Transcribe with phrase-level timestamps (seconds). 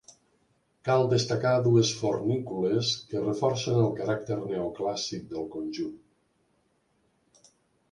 [0.87, 5.97] Cal destacar dues fornícules que reforcen el caràcter neoclàssic del conjunt.